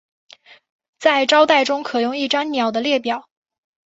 [0.97, 3.29] 在招待中可用一张鸟的列表。